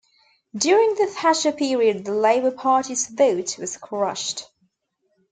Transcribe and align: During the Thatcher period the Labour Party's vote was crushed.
During 0.57 0.95
the 0.95 1.05
Thatcher 1.05 1.51
period 1.51 2.05
the 2.05 2.15
Labour 2.15 2.49
Party's 2.49 3.05
vote 3.07 3.59
was 3.59 3.77
crushed. 3.77 4.49